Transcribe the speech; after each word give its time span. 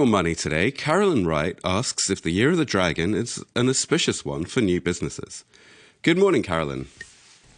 Your 0.00 0.06
Money 0.06 0.34
today, 0.34 0.70
Carolyn 0.70 1.26
Wright 1.26 1.58
asks 1.62 2.08
if 2.08 2.22
the 2.22 2.30
Year 2.30 2.52
of 2.52 2.56
the 2.56 2.64
Dragon 2.64 3.12
is 3.12 3.44
an 3.54 3.68
auspicious 3.68 4.24
one 4.24 4.46
for 4.46 4.62
new 4.62 4.80
businesses. 4.80 5.44
Good 6.00 6.16
morning, 6.16 6.42
Carolyn. 6.42 6.86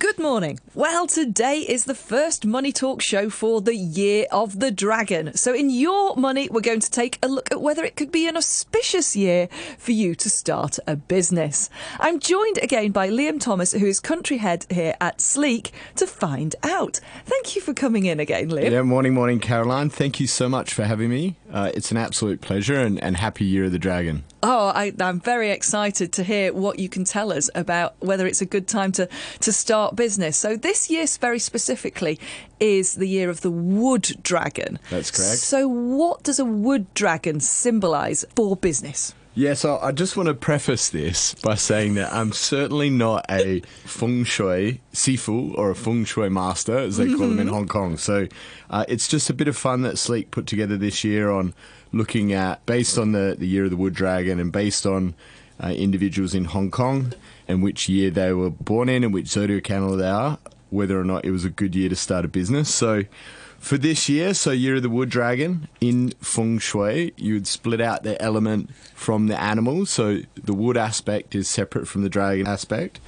Good 0.03 0.19
morning. 0.19 0.59
Well, 0.75 1.07
today 1.07 1.59
is 1.61 1.85
the 1.85 1.95
first 1.95 2.45
Money 2.45 2.73
Talk 2.73 3.01
show 3.01 3.31
for 3.31 3.61
the 3.61 3.77
Year 3.77 4.27
of 4.33 4.59
the 4.59 4.73
Dragon. 4.73 5.33
So, 5.37 5.55
in 5.55 5.71
your 5.71 6.17
money, 6.17 6.49
we're 6.51 6.61
going 6.61 6.81
to 6.81 6.91
take 6.91 7.21
a 7.23 7.29
look 7.29 7.53
at 7.53 7.61
whether 7.61 7.85
it 7.85 7.95
could 7.95 8.11
be 8.11 8.27
an 8.27 8.37
auspicious 8.37 9.15
year 9.15 9.47
for 9.79 9.93
you 9.93 10.17
to 10.17 10.29
start 10.29 10.81
a 10.89 10.97
business. 10.97 11.71
I'm 12.01 12.19
joined 12.19 12.59
again 12.61 12.91
by 12.91 13.11
Liam 13.11 13.41
Thomas, 13.41 13.71
who 13.71 13.87
is 13.87 14.01
country 14.01 14.39
head 14.39 14.67
here 14.71 14.97
at 15.01 15.21
Sleek, 15.21 15.71
to 15.95 16.09
find 16.09 16.57
out. 16.65 16.99
Thank 17.25 17.55
you 17.55 17.63
for 17.63 17.73
coming 17.73 18.05
in 18.05 18.19
again, 18.19 18.51
Liam. 18.51 18.73
Yeah, 18.73 18.83
morning, 18.83 19.15
morning, 19.15 19.39
Caroline. 19.39 19.89
Thank 19.89 20.19
you 20.19 20.27
so 20.27 20.49
much 20.49 20.75
for 20.75 20.83
having 20.83 21.11
me. 21.11 21.37
Uh, 21.53 21.71
it's 21.75 21.93
an 21.93 21.97
absolute 21.97 22.41
pleasure 22.41 22.81
and, 22.81 23.01
and 23.05 23.19
happy 23.19 23.45
Year 23.45 23.67
of 23.67 23.73
the 23.73 23.79
Dragon. 23.79 24.25
Oh, 24.43 24.73
I, 24.75 24.93
am 24.99 25.21
very 25.21 25.51
excited 25.51 26.13
to 26.15 26.25
hear 26.25 26.53
what 26.53 26.81
you 26.81 26.89
can 26.89 27.05
tell 27.05 27.33
us 27.33 27.49
about 27.55 27.95
whether 28.01 28.27
it's 28.27 28.41
a 28.41 28.47
good 28.47 28.67
time 28.67 28.91
to, 28.93 29.09
to 29.41 29.53
start 29.53 29.92
business. 29.97 30.37
So, 30.37 30.57
this 30.57 30.91
year, 30.91 31.07
very 31.21 31.39
specifically, 31.39 32.19
is 32.61 32.95
the 32.95 33.07
year 33.07 33.31
of 33.31 33.41
the 33.41 33.51
wood 33.51 34.17
dragon. 34.23 34.79
That's 34.91 35.11
correct. 35.11 35.39
So, 35.39 35.69
what 35.69 36.23
does 36.23 36.39
a 36.39 36.45
wood 36.45 36.93
dragon 36.95 37.41
symbolise 37.41 38.25
for 38.37 38.57
business? 38.57 39.15
Yeah, 39.35 39.55
so 39.55 39.79
I 39.81 39.93
just 39.93 40.15
want 40.15 40.27
to 40.27 40.35
preface 40.35 40.91
this 40.91 41.35
by 41.35 41.55
saying 41.55 41.95
that 41.95 42.13
I'm 42.13 42.33
certainly 42.33 42.91
not 42.91 43.25
a 43.31 43.61
feng 43.85 44.25
shui 44.25 44.83
sifu 44.93 45.57
or 45.57 45.71
a 45.71 45.75
feng 45.75 46.05
shui 46.05 46.29
master, 46.29 46.77
as 46.77 46.99
they 46.99 47.07
call 47.07 47.29
them 47.29 47.39
in 47.39 47.49
Hong 47.49 47.67
Kong. 47.67 47.97
So 47.97 48.29
uh, 48.69 48.85
it's 48.89 49.09
just 49.09 49.31
a 49.31 49.35
bit 49.35 49.49
of 49.49 49.57
fun 49.57 49.81
that 49.83 49.97
Sleek 49.97 50.31
put 50.31 50.47
together 50.47 50.77
this 50.77 51.03
year 51.03 51.31
on 51.31 51.55
looking 51.93 52.35
at, 52.35 52.65
based 52.67 52.99
on 52.99 53.13
the, 53.13 53.35
the 53.39 53.47
year 53.47 53.65
of 53.65 53.71
the 53.71 53.77
wood 53.77 53.95
dragon 53.95 54.39
and 54.39 54.53
based 54.53 54.85
on 54.85 55.15
uh, 55.63 55.69
individuals 55.69 56.35
in 56.35 56.47
Hong 56.47 56.71
Kong 56.71 57.13
and 57.49 57.63
which 57.63 57.89
year 57.89 58.11
they 58.11 58.33
were 58.33 58.51
born 58.51 58.89
in 58.89 59.05
and 59.05 59.13
which 59.13 59.29
zodiac 59.29 59.71
animal 59.71 59.97
they 59.97 60.09
are, 60.09 60.39
whether 60.71 60.99
or 60.99 61.05
not 61.05 61.25
it 61.25 61.31
was 61.31 61.45
a 61.45 61.51
good 61.51 61.75
year 61.75 61.89
to 61.89 61.97
start 61.97 62.25
a 62.25 62.29
business. 62.29 62.73
So 62.73 63.05
for 63.63 63.79
this 63.79 64.09
year, 64.09 64.35
so 64.35 64.51
Year 64.51 64.75
of 64.75 64.83
the 64.83 64.91
Wood 64.91 65.09
Dragon, 65.09 65.69
in 65.81 66.11
Feng 66.21 66.59
Shui, 66.59 67.13
you 67.17 67.35
would 67.35 67.47
split 67.47 67.81
out 67.81 68.03
the 68.03 68.21
element 68.21 68.75
from 68.95 69.29
the 69.29 69.41
animal. 69.41 69.87
So 69.87 70.23
the 70.35 70.53
wood 70.53 70.77
aspect 70.77 71.37
is 71.37 71.49
separate 71.49 71.87
from 71.87 72.03
the 72.03 72.09
dragon 72.09 72.49
aspect. 72.49 72.99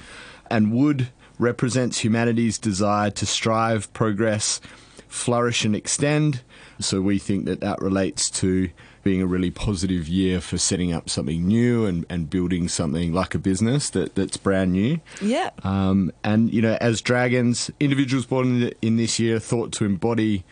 And 0.49 0.71
wood 0.71 1.09
represents 1.37 1.99
humanity's 1.99 2.57
desire 2.57 3.11
to 3.11 3.25
strive, 3.25 3.91
progress, 3.91 4.61
flourish, 5.09 5.65
and 5.65 5.75
extend. 5.75 6.41
So 6.79 7.01
we 7.01 7.19
think 7.19 7.45
that 7.45 7.61
that 7.61 7.81
relates 7.81 8.29
to 8.41 8.69
being 9.03 9.21
a 9.21 9.27
really 9.27 9.51
positive 9.51 10.07
year 10.07 10.41
for 10.41 10.57
setting 10.57 10.91
up 10.91 11.09
something 11.09 11.45
new 11.45 11.85
and, 11.85 12.05
and 12.09 12.29
building 12.29 12.67
something 12.67 13.13
like 13.13 13.35
a 13.35 13.39
business 13.39 13.89
that, 13.91 14.15
that's 14.15 14.35
brand 14.35 14.71
new. 14.71 14.99
Yeah. 15.21 15.51
Um, 15.63 16.11
and, 16.23 16.51
you 16.51 16.61
know, 16.61 16.77
as 16.81 17.01
dragons, 17.01 17.69
individuals 17.79 18.25
born 18.25 18.63
in, 18.63 18.73
in 18.81 18.97
this 18.97 19.19
year 19.19 19.39
thought 19.39 19.71
to 19.73 19.85
embody 19.85 20.43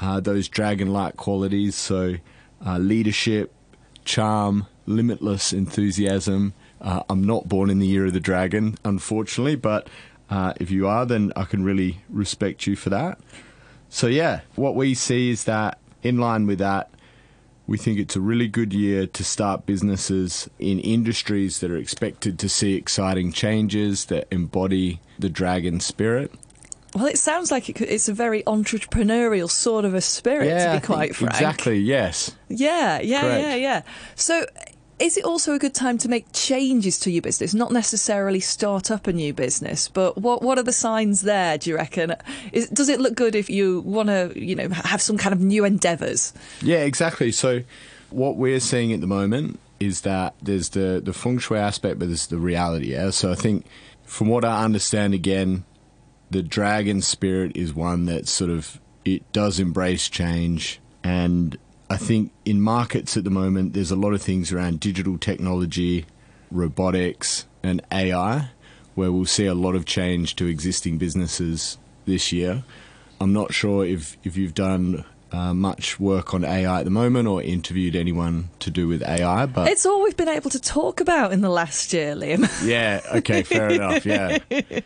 uh, 0.00 0.20
those 0.20 0.48
dragon 0.48 0.92
like 0.92 1.16
qualities. 1.16 1.74
So, 1.74 2.16
uh, 2.64 2.78
leadership, 2.78 3.52
charm, 4.04 4.66
limitless 4.86 5.52
enthusiasm. 5.52 6.54
Uh, 6.80 7.02
I'm 7.10 7.24
not 7.24 7.48
born 7.48 7.68
in 7.68 7.80
the 7.80 7.86
year 7.86 8.06
of 8.06 8.12
the 8.12 8.20
dragon, 8.20 8.76
unfortunately, 8.84 9.56
but 9.56 9.88
uh, 10.30 10.54
if 10.60 10.70
you 10.70 10.86
are, 10.86 11.04
then 11.04 11.32
I 11.34 11.44
can 11.44 11.64
really 11.64 12.02
respect 12.08 12.66
you 12.66 12.76
for 12.76 12.90
that. 12.90 13.18
So, 13.90 14.06
yeah, 14.06 14.40
what 14.54 14.74
we 14.74 14.94
see 14.94 15.30
is 15.30 15.44
that 15.44 15.78
in 16.02 16.18
line 16.18 16.46
with 16.46 16.58
that, 16.58 16.90
we 17.66 17.76
think 17.76 17.98
it's 17.98 18.16
a 18.16 18.20
really 18.20 18.48
good 18.48 18.72
year 18.72 19.06
to 19.06 19.24
start 19.24 19.66
businesses 19.66 20.48
in 20.58 20.80
industries 20.80 21.60
that 21.60 21.70
are 21.70 21.76
expected 21.76 22.38
to 22.38 22.48
see 22.48 22.74
exciting 22.74 23.30
changes 23.30 24.06
that 24.06 24.26
embody 24.30 25.00
the 25.18 25.28
dragon 25.28 25.80
spirit. 25.80 26.32
Well, 26.94 27.06
it 27.06 27.18
sounds 27.18 27.50
like 27.50 27.68
it 27.68 27.74
could, 27.74 27.88
it's 27.90 28.08
a 28.08 28.14
very 28.14 28.42
entrepreneurial 28.44 29.50
sort 29.50 29.84
of 29.84 29.92
a 29.92 30.00
spirit, 30.00 30.46
yeah, 30.46 30.74
to 30.74 30.80
be 30.80 30.86
quite 30.86 31.14
frank. 31.14 31.34
Exactly, 31.34 31.78
yes. 31.78 32.34
Yeah, 32.48 33.00
yeah, 33.00 33.20
Correct. 33.20 33.42
yeah, 33.42 33.54
yeah. 33.54 33.82
So, 34.14 34.46
is 34.98 35.16
it 35.16 35.24
also 35.24 35.54
a 35.54 35.58
good 35.58 35.74
time 35.74 35.98
to 35.98 36.08
make 36.08 36.26
changes 36.32 36.98
to 37.00 37.10
your 37.10 37.22
business? 37.22 37.54
Not 37.54 37.72
necessarily 37.72 38.40
start 38.40 38.90
up 38.90 39.06
a 39.06 39.12
new 39.12 39.32
business, 39.32 39.88
but 39.88 40.18
what 40.18 40.42
what 40.42 40.58
are 40.58 40.62
the 40.62 40.72
signs 40.72 41.22
there? 41.22 41.58
Do 41.58 41.70
you 41.70 41.76
reckon? 41.76 42.14
Is, 42.52 42.68
does 42.68 42.88
it 42.88 43.00
look 43.00 43.14
good 43.14 43.34
if 43.34 43.48
you 43.48 43.80
want 43.80 44.08
to, 44.08 44.32
you 44.34 44.54
know, 44.54 44.68
have 44.70 45.00
some 45.00 45.16
kind 45.18 45.32
of 45.32 45.40
new 45.40 45.64
endeavours? 45.64 46.32
Yeah, 46.62 46.78
exactly. 46.78 47.32
So, 47.32 47.62
what 48.10 48.36
we're 48.36 48.60
seeing 48.60 48.92
at 48.92 49.00
the 49.00 49.06
moment 49.06 49.60
is 49.80 50.02
that 50.02 50.34
there's 50.42 50.70
the 50.70 51.00
the 51.04 51.12
feng 51.12 51.38
shui 51.38 51.58
aspect, 51.58 51.98
but 51.98 52.08
there's 52.08 52.26
the 52.26 52.38
reality. 52.38 52.92
Yeah. 52.92 53.10
So 53.10 53.30
I 53.30 53.34
think, 53.34 53.66
from 54.04 54.28
what 54.28 54.44
I 54.44 54.64
understand, 54.64 55.14
again, 55.14 55.64
the 56.30 56.42
dragon 56.42 57.02
spirit 57.02 57.56
is 57.56 57.72
one 57.74 58.06
that 58.06 58.28
sort 58.28 58.50
of 58.50 58.80
it 59.04 59.30
does 59.32 59.60
embrace 59.60 60.08
change 60.08 60.80
and 61.02 61.56
I 61.90 61.96
think 61.96 62.32
in 62.44 62.60
markets 62.60 63.16
at 63.16 63.24
the 63.24 63.30
moment 63.30 63.72
there's 63.72 63.90
a 63.90 63.96
lot 63.96 64.12
of 64.12 64.22
things 64.22 64.52
around 64.52 64.80
digital 64.80 65.18
technology, 65.18 66.06
robotics 66.50 67.46
and 67.62 67.82
AI 67.92 68.50
where 68.94 69.12
we'll 69.12 69.24
see 69.24 69.46
a 69.46 69.54
lot 69.54 69.76
of 69.76 69.84
change 69.84 70.34
to 70.36 70.46
existing 70.46 70.98
businesses 70.98 71.78
this 72.04 72.32
year. 72.32 72.64
I'm 73.20 73.32
not 73.32 73.54
sure 73.54 73.84
if, 73.84 74.16
if 74.24 74.36
you've 74.36 74.54
done 74.54 75.04
uh, 75.30 75.54
much 75.54 76.00
work 76.00 76.34
on 76.34 76.44
AI 76.44 76.80
at 76.80 76.84
the 76.84 76.90
moment 76.90 77.28
or 77.28 77.40
interviewed 77.42 77.94
anyone 77.94 78.48
to 78.60 78.70
do 78.70 78.88
with 78.88 79.02
AI, 79.02 79.46
but 79.46 79.68
it's 79.68 79.86
all 79.86 80.02
we've 80.02 80.16
been 80.16 80.28
able 80.28 80.50
to 80.50 80.58
talk 80.58 81.00
about 81.00 81.32
in 81.32 81.42
the 81.42 81.50
last 81.50 81.92
year, 81.92 82.14
Liam. 82.14 82.48
yeah, 82.66 83.00
okay, 83.14 83.42
fair 83.42 83.68
enough. 83.70 84.04
Yeah, 84.04 84.38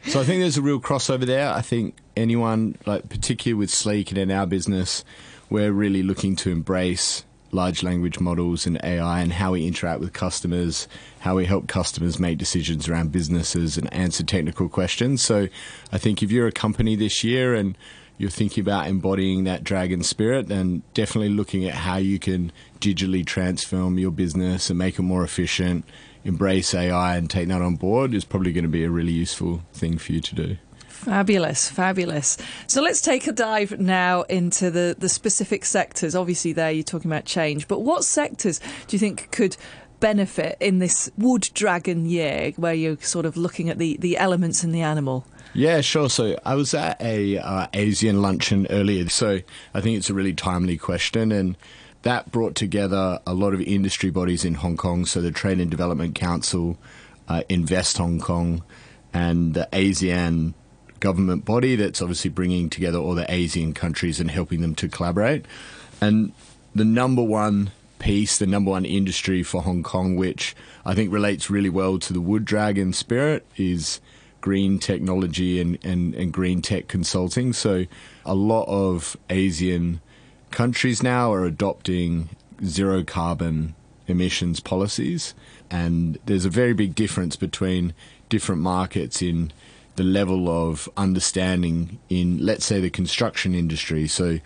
so 0.07 0.21
I 0.21 0.25
think 0.25 0.41
there's 0.41 0.59
a 0.59 0.63
real 0.63 0.81
crossover 0.81 1.25
there. 1.25 1.51
I 1.51 1.63
think 1.63 1.97
anyone, 2.17 2.77
like 2.87 3.09
particularly 3.09 3.59
with 3.59 3.71
Sleek 3.71 4.11
and 4.11 4.19
in 4.19 4.31
our 4.31 4.47
business, 4.47 5.05
we're 5.53 5.71
really 5.71 6.03
looking 6.03 6.35
to 6.35 6.51
embrace 6.51 7.25
large 7.51 7.83
language 7.83 8.19
models 8.19 8.65
and 8.65 8.81
AI 8.83 9.21
and 9.21 9.35
how 9.35 9.53
we 9.53 9.67
interact 9.67 10.01
with 10.01 10.15
customers, 10.15 10.89
how 11.21 11.37
we 11.37 11.45
help 11.45 11.69
customers 11.69 12.19
make 12.19 12.39
decisions 12.39 12.89
around 12.89 13.13
businesses 13.13 13.77
and 13.77 13.93
answer 13.93 14.25
technical 14.25 14.71
questions. 14.71 15.21
So 15.21 15.49
I 15.93 15.99
think 15.99 16.23
if 16.23 16.33
you're 16.33 16.47
a 16.47 16.53
company 16.53 16.97
this 16.97 17.23
year 17.23 17.55
and 17.55 17.77
you're 18.17 18.31
thinking 18.31 18.63
about 18.63 18.87
embodying 18.87 19.45
that 19.45 19.63
dragon 19.63 20.03
spirit, 20.03 20.49
then 20.49 20.83
definitely 20.95 21.29
looking 21.29 21.67
at 21.67 21.75
how 21.75 21.99
you 21.99 22.19
can 22.19 22.51
digitally 22.81 23.25
transform 23.25 23.99
your 23.99 24.11
business 24.11 24.71
and 24.71 24.79
make 24.79 24.99
it 24.99 25.03
more 25.03 25.23
efficient, 25.23 25.85
embrace 26.25 26.73
AI 26.73 27.17
and 27.17 27.29
take 27.29 27.49
that 27.49 27.61
on 27.61 27.77
board 27.77 28.15
is 28.15 28.25
probably 28.25 28.55
going 28.55 28.65
to 28.65 28.71
be 28.71 28.85
a 28.85 28.91
really 28.91 29.13
useful 29.13 29.63
thing 29.75 29.99
for 29.99 30.13
you 30.13 30.23
to 30.23 30.35
do. 30.35 30.57
Fabulous, 31.03 31.69
fabulous. 31.69 32.39
So 32.69 32.81
let's 32.81 33.01
take 33.01 33.27
a 33.27 33.33
dive 33.33 33.81
now 33.81 34.23
into 34.23 34.71
the, 34.71 34.95
the 34.97 35.09
specific 35.09 35.65
sectors. 35.65 36.15
Obviously, 36.15 36.53
there 36.53 36.71
you're 36.71 36.85
talking 36.85 37.11
about 37.11 37.25
change, 37.25 37.67
but 37.67 37.81
what 37.81 38.05
sectors 38.05 38.61
do 38.87 38.95
you 38.95 39.01
think 39.01 39.29
could 39.33 39.57
benefit 39.99 40.57
in 40.61 40.79
this 40.79 41.11
wood 41.19 41.51
dragon 41.55 42.07
year 42.07 42.53
where 42.55 42.73
you're 42.73 42.99
sort 42.99 43.27
of 43.27 43.37
looking 43.37 43.69
at 43.69 43.79
the, 43.79 43.97
the 43.99 44.17
elements 44.17 44.63
in 44.63 44.71
the 44.71 44.83
animal? 44.83 45.27
Yeah, 45.55 45.81
sure. 45.81 46.09
So 46.09 46.39
I 46.45 46.55
was 46.55 46.73
at 46.73 47.03
a 47.03 47.37
uh, 47.37 47.67
Asian 47.75 48.23
luncheon 48.23 48.69
earlier, 48.71 49.09
so 49.09 49.41
I 49.75 49.81
think 49.81 49.97
it's 49.97 50.09
a 50.09 50.15
really 50.15 50.35
timely 50.35 50.77
question, 50.77 51.33
and 51.33 51.57
that 52.03 52.31
brought 52.31 52.55
together 52.55 53.19
a 53.27 53.35
lot 53.35 53.55
of 53.55 53.61
industry 53.61 54.11
bodies 54.11 54.45
in 54.45 54.55
Hong 54.55 54.77
Kong. 54.77 55.05
So 55.05 55.21
the 55.21 55.33
Trade 55.33 55.59
and 55.59 55.69
Development 55.69 56.15
Council, 56.15 56.79
uh, 57.27 57.43
Invest 57.49 57.99
Hong 57.99 58.21
Kong, 58.21 58.63
and 59.13 59.55
the 59.55 59.69
ASEAN 59.73 60.55
government 61.03 61.45
body 61.45 61.75
that's 61.77 62.01
obviously 62.01 62.31
bringing 62.31 62.71
together 62.71 62.97
all 62.97 63.15
the 63.15 63.31
Asian 63.31 63.75
countries 63.75 64.21
and 64.21 64.31
helping 64.31 64.63
them 64.63 64.75
to 64.77 64.89
collaborate. 64.89 65.45
And 66.01 66.33
the 66.75 66.85
number 66.85 67.23
one 67.23 67.73
piece, 67.99 68.39
the 68.39 68.47
number 68.47 68.71
one 68.71 68.85
industry 68.85 69.43
for 69.43 69.63
Hong 69.63 69.83
Kong, 69.83 70.17
which 70.17 70.55
I 70.87 70.95
think 70.95 71.13
relates 71.13 71.51
really 71.51 71.69
well 71.69 71.99
to 71.99 72.13
the 72.13 72.21
Wood 72.21 72.45
Dragon 72.45 72.93
spirit, 72.93 73.45
is 73.57 74.01
green 74.41 74.79
technology 74.79 75.61
and, 75.61 75.79
and, 75.85 76.15
and 76.15 76.33
green 76.33 76.63
tech 76.63 76.87
consulting. 76.87 77.53
So 77.53 77.85
a 78.25 78.35
lot 78.35 78.67
of 78.69 79.17
Asian 79.29 80.01
countries 80.51 81.03
now 81.03 81.33
are 81.33 81.45
adopting 81.45 82.29
zero 82.65 83.03
carbon 83.03 83.75
emissions 84.07 84.61
policies. 84.61 85.35
And 85.69 86.19
there's 86.27 86.45
a 86.45 86.51
very 86.51 86.75
big 86.75 86.95
difference 86.95 87.35
between 87.35 87.93
different 88.29 88.63
markets 88.63 89.21
in 89.21 89.53
the 89.97 90.05
level 90.05 90.49
of 90.49 90.89
understanding 90.97 91.99
in, 92.09 92.45
let's 92.45 92.65
say, 92.65 92.81
the 92.81 92.91
construction 92.91 93.55
industry. 93.55 94.09
So, 94.09 94.39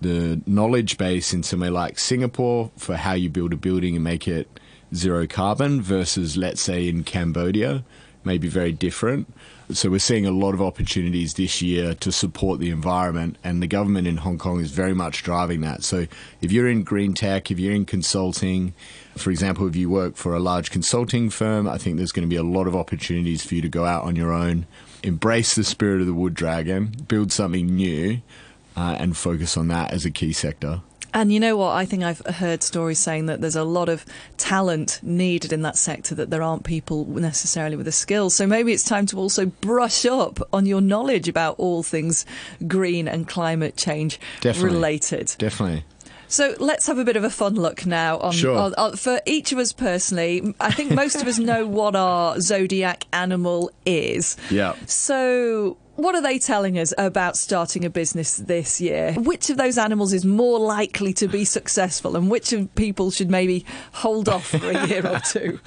the 0.00 0.40
knowledge 0.46 0.98
base 0.98 1.32
in 1.32 1.42
somewhere 1.42 1.70
like 1.70 1.98
Singapore 1.98 2.70
for 2.76 2.96
how 2.96 3.14
you 3.14 3.30
build 3.30 3.54
a 3.54 3.56
building 3.56 3.94
and 3.94 4.04
make 4.04 4.28
it 4.28 4.60
zero 4.94 5.26
carbon 5.26 5.80
versus, 5.80 6.36
let's 6.36 6.60
say, 6.60 6.88
in 6.88 7.04
Cambodia 7.04 7.84
may 8.24 8.38
be 8.38 8.48
very 8.48 8.72
different. 8.72 9.32
So 9.72 9.88
we're 9.88 9.98
seeing 9.98 10.26
a 10.26 10.30
lot 10.30 10.52
of 10.52 10.60
opportunities 10.60 11.34
this 11.34 11.62
year 11.62 11.94
to 11.94 12.12
support 12.12 12.60
the 12.60 12.70
environment, 12.70 13.38
and 13.42 13.62
the 13.62 13.66
government 13.66 14.06
in 14.06 14.18
Hong 14.18 14.36
Kong 14.36 14.60
is 14.60 14.70
very 14.70 14.94
much 14.94 15.22
driving 15.22 15.62
that. 15.62 15.82
So 15.82 16.06
if 16.42 16.52
you're 16.52 16.68
in 16.68 16.82
green 16.82 17.14
tech, 17.14 17.50
if 17.50 17.58
you're 17.58 17.74
in 17.74 17.86
consulting, 17.86 18.74
for 19.16 19.30
example, 19.30 19.66
if 19.66 19.74
you 19.74 19.88
work 19.88 20.16
for 20.16 20.34
a 20.34 20.38
large 20.38 20.70
consulting 20.70 21.30
firm, 21.30 21.66
I 21.66 21.78
think 21.78 21.96
there's 21.96 22.12
going 22.12 22.28
to 22.28 22.30
be 22.30 22.36
a 22.36 22.42
lot 22.42 22.66
of 22.66 22.76
opportunities 22.76 23.44
for 23.44 23.54
you 23.54 23.62
to 23.62 23.68
go 23.68 23.86
out 23.86 24.04
on 24.04 24.16
your 24.16 24.32
own, 24.32 24.66
embrace 25.04 25.54
the 25.54 25.64
spirit 25.64 26.00
of 26.00 26.06
the 26.06 26.14
wood 26.14 26.34
dragon, 26.34 26.92
build 27.06 27.30
something 27.30 27.66
new, 27.66 28.20
uh, 28.76 28.96
and 28.98 29.16
focus 29.16 29.56
on 29.56 29.68
that 29.68 29.92
as 29.92 30.04
a 30.04 30.10
key 30.10 30.32
sector. 30.32 30.80
And 31.14 31.32
you 31.32 31.38
know 31.38 31.56
what? 31.56 31.70
I 31.70 31.84
think 31.84 32.02
I've 32.02 32.18
heard 32.26 32.64
stories 32.64 32.98
saying 32.98 33.26
that 33.26 33.40
there's 33.40 33.54
a 33.54 33.62
lot 33.62 33.88
of 33.88 34.04
talent 34.36 34.98
needed 35.00 35.52
in 35.52 35.62
that 35.62 35.76
sector, 35.76 36.12
that 36.16 36.30
there 36.30 36.42
aren't 36.42 36.64
people 36.64 37.04
necessarily 37.04 37.76
with 37.76 37.86
the 37.86 37.92
skills. 37.92 38.34
So 38.34 38.48
maybe 38.48 38.72
it's 38.72 38.82
time 38.82 39.06
to 39.06 39.16
also 39.16 39.46
brush 39.46 40.04
up 40.06 40.40
on 40.52 40.66
your 40.66 40.80
knowledge 40.80 41.28
about 41.28 41.54
all 41.56 41.84
things 41.84 42.26
green 42.66 43.06
and 43.06 43.28
climate 43.28 43.76
change 43.76 44.18
Definitely. 44.40 44.74
related. 44.74 45.36
Definitely. 45.38 45.84
So 46.34 46.54
let's 46.58 46.86
have 46.88 46.98
a 46.98 47.04
bit 47.04 47.16
of 47.16 47.22
a 47.22 47.30
fun 47.30 47.54
look 47.54 47.86
now 47.86 48.18
on, 48.18 48.32
Sure. 48.32 48.58
on, 48.58 48.74
on- 48.74 48.96
for 48.96 49.20
each 49.24 49.52
of 49.52 49.58
us 49.58 49.72
personally. 49.72 50.52
I 50.60 50.72
think 50.72 50.90
most 50.90 51.16
of 51.22 51.28
us 51.28 51.38
know 51.38 51.64
what 51.78 51.94
our 51.94 52.40
zodiac 52.40 53.04
animal 53.12 53.70
is. 53.86 54.36
Yeah. 54.50 54.74
So 54.86 55.76
what 55.94 56.16
are 56.16 56.22
they 56.22 56.40
telling 56.40 56.76
us 56.76 56.92
about 56.98 57.36
starting 57.36 57.84
a 57.84 57.90
business 57.90 58.38
this 58.38 58.80
year? 58.80 59.12
Which 59.12 59.48
of 59.48 59.56
those 59.58 59.78
animals 59.78 60.12
is 60.12 60.24
more 60.24 60.58
likely 60.58 61.12
to 61.14 61.28
be 61.28 61.44
successful, 61.44 62.16
and 62.16 62.28
which 62.28 62.52
of 62.52 62.74
people 62.74 63.12
should 63.12 63.30
maybe 63.30 63.64
hold 63.92 64.28
off 64.28 64.46
for 64.48 64.70
a 64.70 64.86
year 64.88 65.06
or 65.06 65.20
two? 65.30 65.60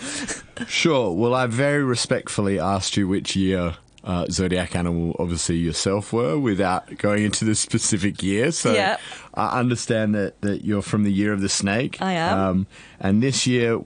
Sure. 0.67 1.13
Well, 1.15 1.33
I 1.33 1.47
very 1.47 1.81
respectfully 1.83 2.59
asked 2.59 2.97
you 2.97 3.07
which 3.07 3.37
year 3.37 3.77
uh, 4.07 4.25
zodiac 4.31 4.73
animal, 4.75 5.15
obviously 5.19 5.57
yourself, 5.57 6.13
were 6.13 6.39
without 6.39 6.97
going 6.97 7.23
into 7.25 7.43
the 7.43 7.53
specific 7.55 8.23
year. 8.23 8.51
So 8.51 8.73
Yeah. 8.73 8.97
I 9.33 9.59
understand 9.59 10.15
that, 10.15 10.41
that 10.41 10.63
you're 10.65 10.81
from 10.81 11.03
the 11.03 11.11
year 11.11 11.33
of 11.33 11.41
the 11.41 11.49
snake. 11.49 12.01
I 12.01 12.13
am. 12.13 12.39
Um, 12.39 12.67
and 12.99 13.21
this 13.21 13.45
year, 13.45 13.81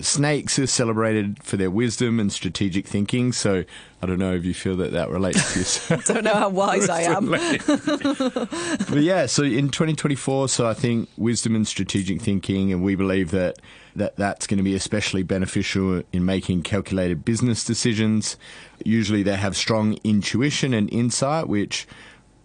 snakes 0.00 0.58
are 0.58 0.66
celebrated 0.66 1.42
for 1.42 1.56
their 1.56 1.70
wisdom 1.70 2.20
and 2.20 2.32
strategic 2.32 2.86
thinking. 2.86 3.32
So 3.32 3.64
I 4.00 4.06
don't 4.06 4.18
know 4.18 4.34
if 4.34 4.44
you 4.44 4.54
feel 4.54 4.76
that 4.76 4.92
that 4.92 5.10
relates 5.10 5.52
to 5.52 5.58
yourself. 5.58 6.04
Don't 6.06 6.24
know 6.24 6.34
how 6.34 6.48
wise 6.48 6.88
I 6.88 7.02
am. 7.02 7.30
but 8.90 9.02
yeah, 9.02 9.26
so 9.26 9.42
in 9.42 9.68
2024, 9.68 10.48
so 10.48 10.66
I 10.66 10.74
think 10.74 11.08
wisdom 11.16 11.56
and 11.56 11.66
strategic 11.66 12.20
thinking, 12.20 12.72
and 12.72 12.84
we 12.84 12.94
believe 12.94 13.32
that, 13.32 13.58
that 13.96 14.16
that's 14.16 14.46
going 14.46 14.58
to 14.58 14.64
be 14.64 14.74
especially 14.74 15.24
beneficial 15.24 16.02
in 16.12 16.24
making 16.24 16.62
calculated 16.62 17.24
business 17.24 17.64
decisions. 17.64 18.36
Usually 18.84 19.22
they 19.22 19.36
have 19.36 19.56
strong 19.56 19.98
intuition 20.04 20.72
and 20.72 20.92
insight, 20.92 21.48
which 21.48 21.88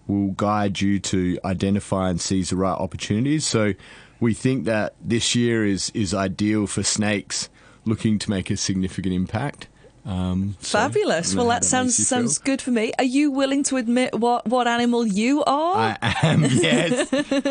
will 0.08 0.32
guide 0.32 0.82
you 0.82 1.00
to 1.00 1.38
identify 1.46 2.10
and 2.10 2.20
seize 2.20 2.50
the 2.50 2.56
right 2.56 2.78
opportunities. 2.78 3.46
So 3.46 3.74
we 4.19 4.34
think 4.34 4.66
that 4.66 4.96
this 5.02 5.36
year 5.36 5.66
is, 5.66 5.92
is 5.94 6.14
ideal 6.14 6.68
for 6.68 6.84
snakes 6.84 7.50
looking 7.86 8.19
to 8.19 8.30
make 8.30 8.50
a 8.50 8.58
significant 8.58 9.14
impact. 9.14 9.68
Um, 10.06 10.56
so 10.62 10.80
Fabulous. 10.80 11.36
Well, 11.36 11.48
that 11.48 11.52
how 11.52 11.58
makes 11.58 11.68
sounds 11.68 11.98
feel. 11.98 12.06
sounds 12.06 12.38
good 12.38 12.62
for 12.62 12.72
me. 12.72 12.94
Are 12.98 13.04
you 13.04 13.30
willing 13.31 13.64
to 13.64 13.75
admit 13.75 14.16
what 14.16 14.48
what 14.48 14.66
animal 14.66 15.06
you 15.06 15.44
are? 15.44 15.98
I 16.02 16.16
am, 16.24 16.44
yes. 16.50 17.10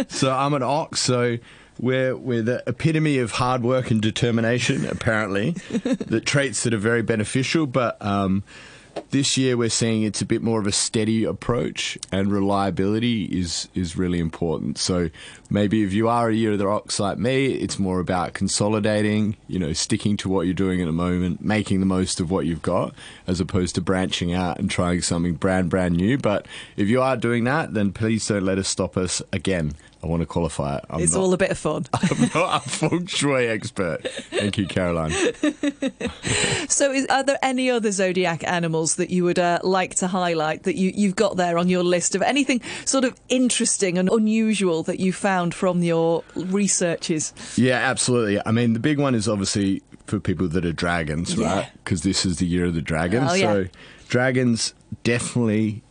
so 0.08 0.32
I'm 0.32 0.54
an 0.54 0.62
ox, 0.62 1.00
so 1.00 1.36
we're, 1.78 2.16
we're 2.16 2.42
the 2.42 2.62
epitome 2.66 3.18
of 3.18 3.32
hard 3.32 3.62
work 3.62 3.90
and 3.90 4.00
determination, 4.00 4.86
apparently. 4.86 5.50
the 5.70 6.22
traits 6.24 6.62
that 6.62 6.72
are 6.72 6.78
very 6.78 7.02
beneficial, 7.02 7.66
but 7.66 8.00
um, 8.00 8.42
this 9.10 9.36
year 9.36 9.56
we're 9.56 9.68
seeing 9.68 10.02
it's 10.02 10.20
a 10.20 10.26
bit 10.26 10.42
more 10.42 10.60
of 10.60 10.66
a 10.66 10.72
steady 10.72 11.24
approach 11.24 11.96
and 12.12 12.30
reliability 12.30 13.24
is, 13.24 13.68
is 13.74 13.96
really 13.96 14.18
important. 14.18 14.78
So 14.78 15.10
maybe 15.48 15.82
if 15.84 15.92
you 15.92 16.08
are 16.08 16.28
a 16.28 16.34
year 16.34 16.52
of 16.52 16.58
the 16.58 16.66
ox 16.66 16.98
like 16.98 17.18
me, 17.18 17.46
it's 17.46 17.78
more 17.78 18.00
about 18.00 18.34
consolidating, 18.34 19.36
you 19.48 19.58
know, 19.58 19.72
sticking 19.72 20.16
to 20.18 20.28
what 20.28 20.46
you're 20.46 20.54
doing 20.54 20.80
at 20.80 20.86
the 20.86 20.92
moment, 20.92 21.42
making 21.42 21.80
the 21.80 21.86
most 21.86 22.20
of 22.20 22.30
what 22.30 22.46
you've 22.46 22.62
got, 22.62 22.94
as 23.26 23.40
opposed 23.40 23.74
to 23.76 23.80
branching 23.80 24.32
out 24.32 24.58
and 24.58 24.70
trying 24.70 25.02
something 25.02 25.34
brand, 25.34 25.70
brand 25.70 25.96
new. 25.96 26.18
But 26.18 26.46
if 26.76 26.88
you 26.88 27.00
are 27.00 27.16
doing 27.16 27.44
that, 27.44 27.74
then 27.74 27.92
please 27.92 28.26
don't 28.26 28.44
let 28.44 28.58
us 28.58 28.68
stop 28.68 28.96
us 28.96 29.22
again. 29.32 29.72
I 30.06 30.08
want 30.08 30.22
to 30.22 30.26
qualify 30.26 30.76
it. 30.78 30.84
I'm 30.88 31.00
it's 31.00 31.14
not, 31.14 31.20
all 31.20 31.32
a 31.34 31.36
bit 31.36 31.50
of 31.50 31.58
fun. 31.58 31.84
I'm 31.94 32.30
not 32.32 32.64
a 32.64 32.68
feng 32.68 33.06
shui 33.06 33.46
expert. 33.48 34.06
Thank 34.30 34.56
you, 34.58 34.66
Caroline. 34.66 35.12
So, 36.68 36.90
is, 36.92 37.06
are 37.06 37.22
there 37.22 37.38
any 37.42 37.70
other 37.70 37.92
zodiac 37.92 38.42
animals 38.44 38.96
that 38.96 39.10
you 39.10 39.22
would 39.24 39.38
uh, 39.38 39.60
like 39.62 39.94
to 39.96 40.08
highlight 40.08 40.64
that 40.64 40.74
you, 40.76 40.92
you've 40.94 41.14
got 41.16 41.36
there 41.36 41.58
on 41.58 41.68
your 41.68 41.84
list 41.84 42.14
of 42.14 42.22
anything 42.22 42.60
sort 42.84 43.04
of 43.04 43.18
interesting 43.28 43.98
and 43.98 44.08
unusual 44.10 44.82
that 44.84 44.98
you 44.98 45.12
found 45.12 45.54
from 45.54 45.82
your 45.82 46.24
researches? 46.34 47.32
Yeah, 47.56 47.76
absolutely. 47.78 48.40
I 48.44 48.50
mean, 48.50 48.72
the 48.72 48.80
big 48.80 48.98
one 48.98 49.14
is 49.14 49.28
obviously 49.28 49.82
for 50.06 50.18
people 50.18 50.48
that 50.48 50.64
are 50.64 50.72
dragons, 50.72 51.34
Yeah. 51.34 51.54
right? 51.54 51.70
Because 51.84 52.02
this 52.02 52.26
is 52.26 52.38
the 52.38 52.46
year 52.46 52.64
of 52.66 52.74
the 52.74 52.82
dragon. 52.82 53.24
Oh, 53.28 53.34
yeah. 53.34 53.52
so, 53.52 53.66
dragons 54.08 54.74
definitely, 55.04 55.82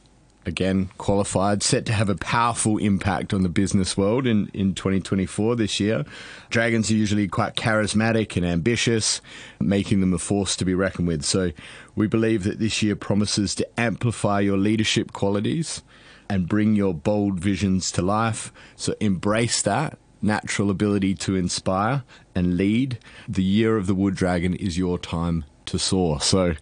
again, 0.45 0.89
qualified, 0.97 1.63
set 1.63 1.85
to 1.85 1.93
have 1.93 2.09
a 2.09 2.15
powerful 2.15 2.77
impact 2.77 3.33
on 3.33 3.43
the 3.43 3.49
business 3.49 3.97
world 3.97 4.27
in, 4.27 4.49
in 4.53 4.73
2024 4.73 5.55
this 5.55 5.79
year. 5.79 6.05
Dragons 6.49 6.89
are 6.91 6.95
usually 6.95 7.27
quite 7.27 7.55
charismatic 7.55 8.37
and 8.37 8.45
ambitious, 8.45 9.21
making 9.59 10.01
them 10.01 10.13
a 10.13 10.17
force 10.17 10.55
to 10.55 10.65
be 10.65 10.73
reckoned 10.73 11.07
with. 11.07 11.23
So, 11.23 11.51
we 11.95 12.07
believe 12.07 12.43
that 12.43 12.59
this 12.59 12.83
year 12.83 12.95
promises 12.95 13.55
to 13.55 13.79
amplify 13.79 14.41
your 14.41 14.57
leadership 14.57 15.13
qualities 15.13 15.81
and 16.29 16.47
bring 16.47 16.75
your 16.75 16.93
bold 16.93 17.39
visions 17.39 17.91
to 17.93 18.01
life. 18.01 18.51
So, 18.75 18.95
embrace 18.99 19.61
that 19.63 19.97
natural 20.21 20.71
ability 20.71 21.13
to 21.13 21.35
inspire 21.35 22.03
and 22.33 22.57
lead. 22.57 22.97
The 23.27 23.43
year 23.43 23.77
of 23.77 23.85
the 23.87 23.95
wood 23.95 24.15
dragon 24.15 24.55
is 24.55 24.77
your 24.77 24.97
time 24.97 25.45
to 25.67 25.79
soar. 25.79 26.19
So, 26.21 26.55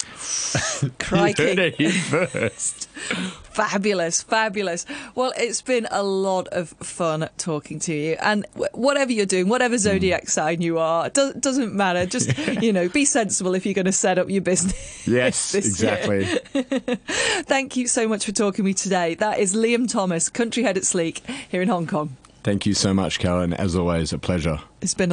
Crikey. 0.99 1.43
you 1.43 1.47
heard 1.47 1.59
it 1.59 1.75
here 1.75 1.91
first. 1.91 2.89
Fabulous, 3.53 4.23
fabulous. 4.23 4.85
Well, 5.15 5.31
it's 5.37 5.61
been 5.61 5.87
a 5.91 6.01
lot 6.01 6.47
of 6.47 6.69
fun 6.69 7.29
talking 7.37 7.79
to 7.81 7.93
you. 7.93 8.17
And 8.21 8.45
w- 8.53 8.69
whatever 8.73 9.11
you're 9.11 9.25
doing, 9.25 9.47
whatever 9.47 9.75
hmm. 9.75 9.79
zodiac 9.79 10.27
sign 10.27 10.61
you 10.61 10.79
are, 10.79 11.07
it 11.07 11.13
does, 11.13 11.33
doesn't 11.35 11.73
matter. 11.73 12.05
Just, 12.05 12.37
you 12.61 12.73
know, 12.73 12.89
be 12.89 13.05
sensible 13.05 13.53
if 13.55 13.65
you're 13.65 13.75
going 13.75 13.85
to 13.85 13.91
set 13.91 14.17
up 14.17 14.29
your 14.29 14.41
business. 14.41 15.07
Yes, 15.07 15.53
exactly. 15.53 16.25
Thank 17.45 17.77
you 17.77 17.87
so 17.87 18.07
much 18.07 18.25
for 18.25 18.31
talking 18.31 18.57
to 18.57 18.63
me 18.63 18.73
today. 18.73 19.15
That 19.15 19.39
is 19.39 19.55
Liam 19.55 19.89
Thomas, 19.89 20.29
country 20.29 20.63
head 20.63 20.77
at 20.77 20.85
Sleek 20.85 21.21
here 21.49 21.61
in 21.61 21.69
Hong 21.69 21.87
Kong. 21.87 22.15
Thank 22.43 22.65
you 22.65 22.73
so 22.73 22.93
much, 22.93 23.19
Karen. 23.19 23.53
As 23.53 23.73
always, 23.73 24.11
a 24.11 24.17
pleasure. 24.17 24.59
It's 24.81 24.93
been 24.93 24.97
a 24.97 25.01